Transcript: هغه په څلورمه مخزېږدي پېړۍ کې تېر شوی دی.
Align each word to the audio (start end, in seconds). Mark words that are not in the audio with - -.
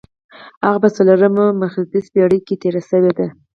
هغه 0.65 0.79
په 0.83 0.89
څلورمه 0.95 1.45
مخزېږدي 1.61 2.01
پېړۍ 2.13 2.39
کې 2.47 2.55
تېر 2.61 2.75
شوی 2.89 3.11
دی. 3.17 3.27